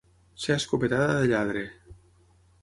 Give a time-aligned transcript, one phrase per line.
[0.45, 1.63] Ser escopetada de lladre.